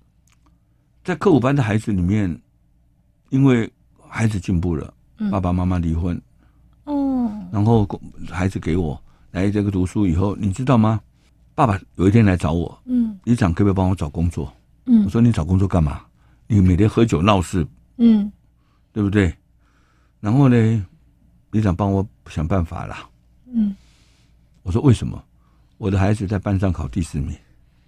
[1.03, 2.41] 在课五班的孩子里面，
[3.29, 3.71] 因为
[4.09, 6.19] 孩子进步了，嗯、爸爸妈妈离婚，
[6.85, 7.87] 哦，然后
[8.31, 10.99] 孩子给我来这个读书以后，你知道吗？
[11.53, 14.51] 爸爸有一天来找我，嗯，里长可不可以帮我找工作？
[14.87, 16.01] 嗯，我说你找工作干嘛？
[16.47, 18.31] 你每天喝酒闹事，嗯，
[18.91, 19.31] 对不对？
[20.19, 20.85] 然后呢？
[21.55, 23.07] 里长帮我想办法啦。
[23.53, 23.73] 嗯，
[24.63, 25.23] 我说为什么？
[25.77, 27.33] 我的孩子在班上考第四名，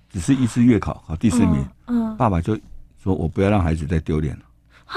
[0.10, 1.66] 只是一次月考考第四名。
[1.88, 2.58] 嗯，爸爸就
[3.04, 4.44] 说我不要让孩子再丢脸了。
[4.86, 4.96] 啊，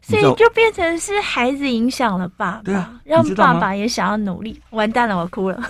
[0.00, 4.60] 所以就变成是孩子影响了爸爸，对啊，让爸爸也想要努力。
[4.70, 5.60] 完蛋了，我哭了。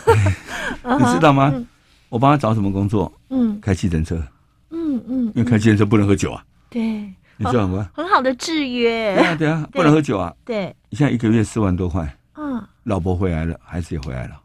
[0.84, 1.50] 你知道吗？
[2.10, 3.10] 我帮他找什么工作？
[3.30, 4.22] 嗯，开计程车。
[4.70, 6.44] 嗯嗯，因为开计程车不能喝酒啊。
[6.68, 7.10] 对。
[7.36, 7.90] 你知道吗？
[7.94, 9.14] 很好的制约。
[9.14, 10.34] 对啊，对啊，不能喝酒啊。
[10.44, 12.16] 对，你现在一个月四万多块。
[12.36, 14.40] 嗯，老婆回来了，孩子也回来了。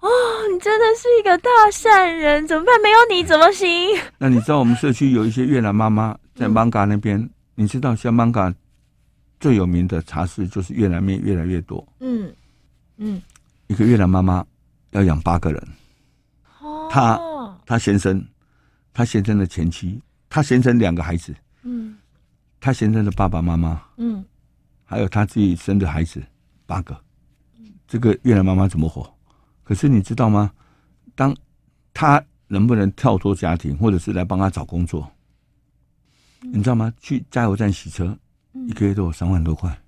[0.00, 0.08] 哦，
[0.52, 2.74] 你真的是一个大善人，怎么办？
[2.80, 3.68] 没有你怎么行？
[4.18, 7.28] 那你知道我们社区有一些越南妈妈在芒嘎那边？
[7.54, 8.52] 你知道像芒嘎
[9.38, 11.86] 最有名的茶室就是越南面越来越多。
[12.00, 12.32] 嗯
[12.96, 13.20] 嗯，
[13.66, 14.44] 一个越南妈妈
[14.92, 15.68] 要养八个人。
[16.60, 17.20] 哦，他
[17.66, 18.24] 他先生，
[18.92, 21.34] 她先生的前妻，她先生两个孩子。
[21.62, 21.96] 嗯，
[22.58, 24.24] 他先生的爸爸妈妈，嗯，
[24.84, 26.22] 还有他自己生的孩子
[26.66, 26.98] 八个，
[27.86, 29.12] 这个越南妈妈怎么活？
[29.62, 30.52] 可是你知道吗？
[31.14, 31.36] 当
[31.92, 35.10] 他能不能跳脱家庭，或者是来帮他找工作？
[36.40, 36.92] 你知道吗？
[36.98, 38.16] 去加油站洗车，
[38.66, 39.78] 一个月都有三万多块，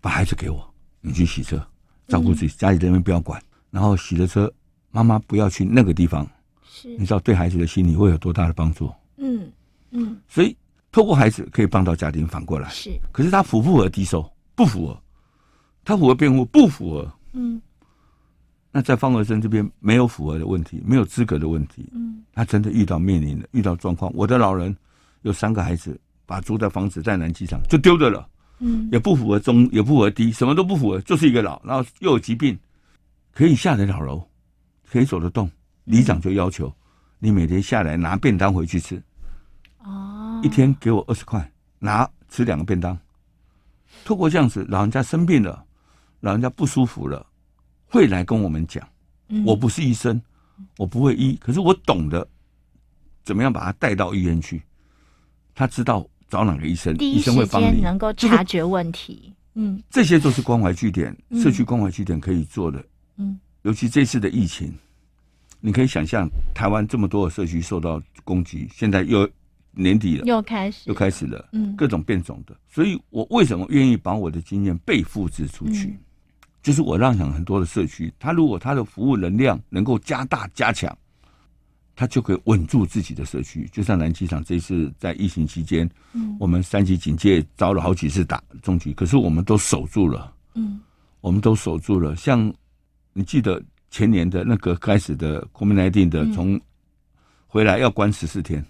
[0.00, 1.66] 把孩子给我，你去洗车，
[2.08, 4.52] 照顾自己，家里人不要管，然后洗了车，
[4.90, 6.28] 妈妈不要去那个地方，
[6.62, 8.92] 是，你知道对孩子的心理会有多大的帮助？
[9.16, 9.50] 嗯
[9.90, 10.54] 嗯，所以。
[10.92, 12.90] 透过孩子可以帮到家庭，反过来是。
[13.12, 14.28] 可是他符不符合低收？
[14.54, 15.02] 不符合。
[15.84, 16.44] 他符合辩护？
[16.44, 17.12] 不符合。
[17.32, 17.60] 嗯。
[18.72, 21.88] 那在方和生这边没有符合的问题，没有资格的问题。
[21.92, 22.22] 嗯。
[22.34, 24.76] 他真的遇到面临的遇到状况，我的老人
[25.22, 28.28] 有三个孩子，把租的房子在南机场就丢掉了。
[28.58, 28.88] 嗯。
[28.90, 32.58] 也不符合中，也不符合低，什么都不符合，就是一个老，然后又有疾病，
[33.32, 34.22] 可以下得了楼，
[34.90, 35.50] 可以走得动。
[35.84, 36.72] 里长就要求
[37.18, 39.02] 你每天下来拿便当回去吃。
[39.84, 40.40] 哦。
[40.42, 42.98] 一天给我二十块，拿吃两个便当。
[44.04, 45.64] 透过这样子，老人家生病了，
[46.20, 47.26] 老人家不舒服了，
[47.86, 48.86] 会来跟我们讲。
[49.44, 50.20] 我不是医生，
[50.76, 52.26] 我不会医，可是我懂得
[53.22, 54.62] 怎么样把他带到医院去？
[55.54, 59.32] 他知道找哪个医生，医生会帮你能够察觉问题。
[59.54, 62.82] 嗯，这些都是关怀据点、社区关怀据点可以做的。
[63.16, 64.72] 嗯，尤其这次的疫情，
[65.60, 69.28] 你可以想象，台湾这么多的社区受到攻击，现在又
[69.72, 71.48] 年底了，又开始，又开始了。
[71.52, 75.88] 嗯，各种变种的，所以我为什么愿意把我的经验被复制出去？
[75.88, 75.98] 嗯
[76.62, 80.94] 就是我让很多的社区，他如果他的服务能量能够加大加强，
[81.96, 83.66] 他就可以稳住自己的社区。
[83.72, 90.78] 就像南机场这一次在疫情期间，嗯，我们三级警戒遭了好几次打中局，可是我们都守住了，嗯，
[91.22, 92.14] 我们都守住了。
[92.14, 92.52] 像
[93.14, 96.60] 你记得前年的那个开始的 COVID-19 的，从
[97.46, 98.69] 回来要关十四天，对，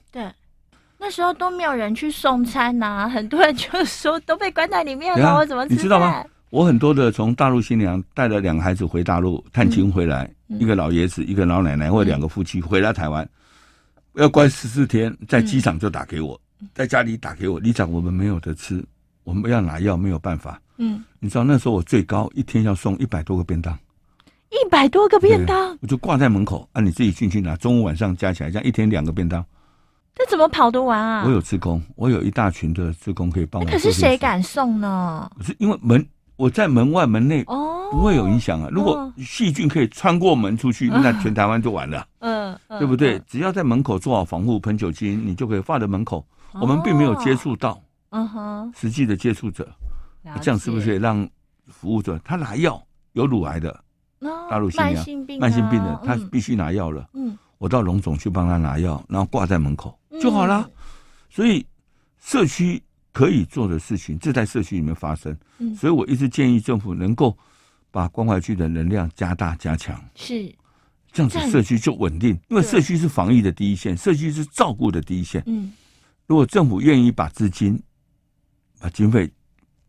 [1.00, 6.22] 那时候都没有人去送餐呐， 很多人就说都被关在里面了，我怎么你知道吗？
[6.50, 13.26] 我很多的从大陆新娘带了两个孩子回大陆探亲回来，一个老爷子，一个老奶奶，或者两个夫妻回来台湾，
[14.14, 18.84] 要关十四天，在机场就打给我，嗯、在家里打给我，里长，我们没有得吃，
[19.24, 20.60] 我们要拿药，没有办法。
[20.76, 23.72] 嗯，你知道那时候我最高一天要送一百多个便当，
[24.50, 29.44] 一百多个便当，我就挂在门口，啊，你自己进去拿，中午晚上加起来，这样一天两个便当，
[30.14, 31.24] 这怎么跑得完啊？
[31.24, 33.68] 我有志工，我有一大群的志工可以帮我。
[33.68, 35.30] 可是谁敢送呢？
[35.38, 36.06] 可是因为门。
[36.36, 38.68] 我在门外门内哦不会有影响啊！
[38.72, 43.18] 如果细菌可以穿过门出去，那全台湾就完了，嗯，对不对？
[43.28, 46.26] 只要在门口做好防护，喷酒精，你就可以放在门口。
[46.54, 49.68] 我们并没有接触到，嗯哼，实际的接触者，
[50.40, 51.28] 这样是不是也让
[51.66, 52.82] 服务者他拿药？
[53.12, 53.78] 有乳癌的，
[54.48, 57.06] 大陆新娘，慢性病，慢性病的，他必须拿药了。
[57.12, 60.70] 嗯，我到龙总去帮他拿药，然后挂在门口就好了。
[61.28, 61.66] 所以
[62.22, 62.82] 社区。
[63.12, 67.36] 可以做的事情，这在社区里面发生，嗯，所以我一直建议政府能够
[67.90, 70.54] 把关怀区的能量加大加强，是。
[71.10, 75.72] 这样子，社区就稳定，因为社区是防疫的第一线，社区是照顾的第一线，嗯，
[76.28, 77.76] 如果政府愿意把资金、
[78.78, 79.28] 把经费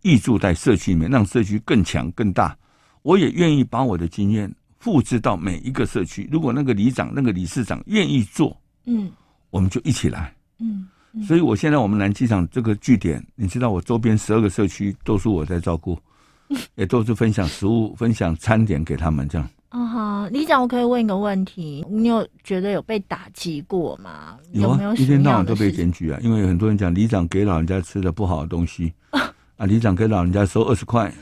[0.02, 2.58] 挹注在社区里面，让社区更强更大，
[3.04, 6.28] 我也愿意把我的经验复制到每一个社区。
[6.32, 9.12] 如果那个里长、那个理事长愿意做，嗯，
[9.52, 10.88] 我们就一起来，嗯。
[11.28, 16.00] 所以，我现在我们南机场这个据点，你知道，我周边十二个社区都是我在照顾，
[16.76, 19.46] 也都是分享食物、分享餐点给他们这样。
[19.72, 24.38] 哦，好，里长，我可以问一个问题，你有觉得有被打击过吗？
[24.54, 31.14] 有啊，一天到晚都被检举啊，因为很多人讲里长给老人家吃的不好的东西 啊，里长给老人家收二十块，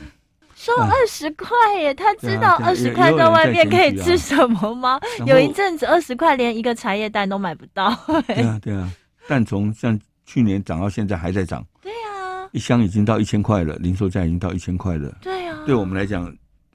[0.60, 1.48] 收二十块
[1.80, 5.00] 耶，他知道二十块在外面可以吃什么吗？
[5.24, 7.90] 有一阵子二十块连一个茶叶蛋都买不到。
[8.26, 8.92] 对啊，对啊。
[9.26, 15.56] 但从像去年涨到现在还在涨，对啊，一箱已经到一千块了，零售价已经到一千块了，对啊。
[15.64, 16.30] 对我们来讲，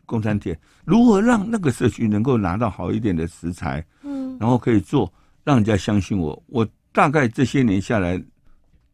[0.08, 5.14] 供餐点如何让那个社区能够拿到好一点的食材，嗯，然后可以做，
[5.44, 6.42] 让人家相信我。
[6.48, 8.20] 我大概这些年下来，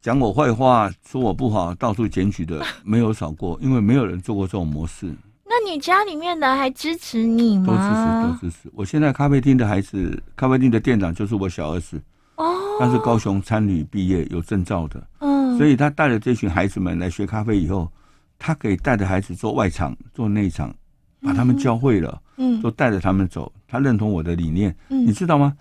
[0.02, 5.14] 讲我坏话、说我不好、到处检举的 没有少过，因为没有人做过这种模式。
[5.46, 7.66] 那你家里面的还支持你吗？
[7.68, 8.72] 都支持，都支持。
[8.74, 12.02] 我现在咖啡厅的孩子，咖啡厅的店长就是我小儿子。
[12.38, 17.92] 哦，他是高雄餐旅毕业，有证照的，嗯，所以他带着这群孩子们来学咖啡以后，
[18.40, 20.74] 他可以带着孩子做外场、做内场，
[21.22, 23.52] 把他们教会了，嗯，都带着他们走。
[23.68, 25.54] 他认同我的理念，嗯，你知道吗？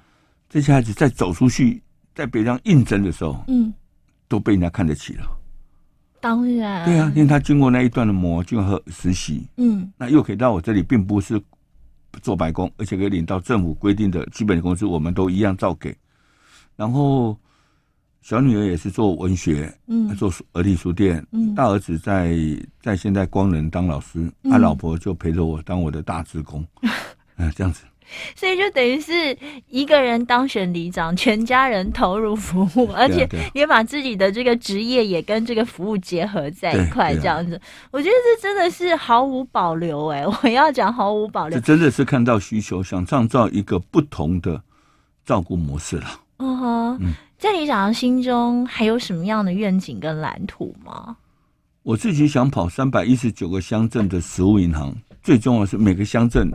[0.48, 1.82] 这些孩子在走出去，
[2.14, 3.74] 在别人应征的时候，嗯，
[4.30, 5.24] 都被人家看得起了。
[6.20, 11.40] 当然，对啊，因为他经过那一段的磨，经过实习，嗯，那又可以到我这里，并不是
[12.22, 15.96] 做白工，而且可以领到政府规定的基本工资，我们都一样照给。
[16.76, 17.36] 然后，
[18.20, 22.36] 小女儿也是做文学，嗯，做儿童书店，嗯，大儿子在
[22.80, 26.64] 在现在光仁当老师，他、嗯、老婆就陪着我当我的大职工，
[27.36, 27.82] 嗯， 这样子，
[28.34, 29.36] 所以就等于是
[29.68, 44.62] 一个人当选里长，全家人投入服务，而且也把自己的这个职业也跟这个服务结合在一块，这样子，我觉得这真的是毫无保留哎、欸， 我要讲毫无保留，这真的是看到需求，想创造一个不同的
[45.24, 46.20] 照顾模式了。
[46.38, 46.98] 嗯哼，
[47.38, 51.16] 在里长的心中还有什么样的愿景跟蓝图吗？
[51.82, 56.50] 我自己想跑三百一十九个乡镇的食物银行，最重要是每个乡镇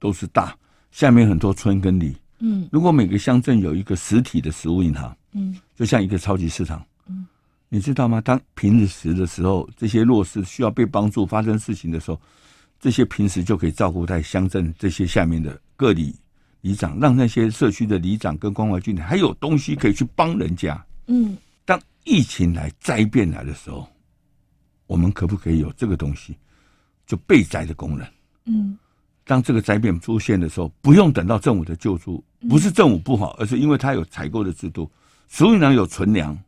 [0.00, 0.54] 都是大，
[0.94, 2.14] 下面很多村跟里。
[2.38, 6.86] 嗯，如果每个乡镇有一个实体的食物银行，嗯，就像一个超级市场。
[7.08, 7.26] 嗯，
[7.68, 8.20] 你知道吗？
[8.20, 12.20] 当平日时的时候，这些弱势需要被帮助、发生事情的时候，
[12.78, 16.14] 这些平时就可以照顾在乡镇这些下面的各里。
[16.60, 20.80] 里长让那些社区的里长跟关怀据点还有东西可以去帮人家。
[21.08, 23.86] 嗯，当疫情来灾变来的时候，
[24.86, 26.36] 我们可不可以有这个东西，
[27.04, 28.08] 就被灾的工人？
[28.44, 28.78] 嗯，
[29.24, 34.90] 当这个灾变出现的时候，不用等到政府的救助，不是政府不好，而是因为它有采购的制度，
[35.28, 36.38] 所以呢有存粮，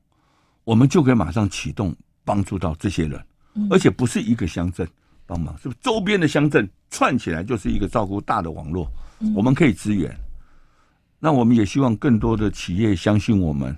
[0.65, 3.19] 我们就可以马上启动帮助到这些人，
[3.71, 4.87] 而且不是一个乡镇
[5.25, 8.87] 帮忙，是不是周边的乡镇串起来就是一个照顾大的网络，
[9.35, 10.15] 我们可以支援。
[11.19, 13.75] 那我们也希望更多的企业相信我们，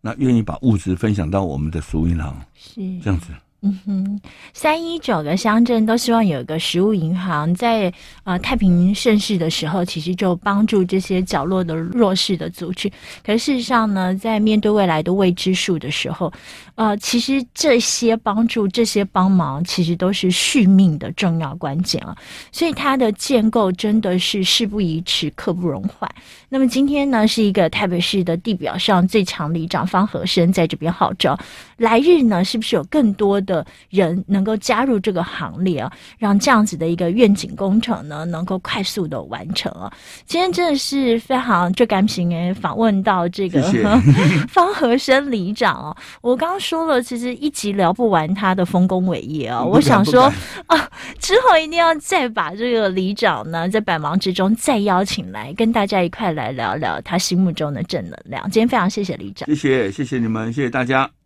[0.00, 2.80] 那愿意把物资分享到我们的食物银行，是。
[3.00, 3.34] 这样子。
[3.60, 4.20] 嗯哼，
[4.54, 12.88] 三一九个乡镇都希望有一个食物银行在，在呃太平盛世的时候，其实就帮助这些角落的弱势的族群。
[13.26, 16.32] 可是事实上呢，在面对未来的未知数的时候，
[16.76, 22.16] 呃，其实这些帮助、这些帮忙，其实都是续命的重要关键啊。
[22.52, 26.08] 所以它的建构真的是事不宜迟，刻不容缓。
[26.48, 31.36] 那么今天呢，是一个台北市的地表上最强里长方和生在这边号召，
[31.76, 39.90] 来日呢，是不是有更多的人能够加入这个行列啊，让这样子的一个愿景工程呢，能够快速的完成啊！
[40.26, 43.62] 今天真的是非常就感谢诶，访问到这个
[44.48, 45.96] 方和生里长哦。
[46.20, 49.64] 我刚刚说了，其实一集聊不完他的丰功伟业啊。
[49.64, 50.30] 我想说
[50.66, 58.42] 啊，之后一定要再把这个里长呢，在百忙之中再邀请来，跟大家一块来聊聊他心目中的正能量。
[58.50, 61.17] 今天非常谢谢里长，谢谢谢谢你们，谢谢大家。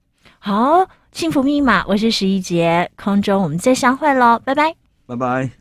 [0.44, 4.74] 好，幸福密码，我是十一杰，空中我们再相会喽，拜拜，
[5.06, 5.52] 拜拜。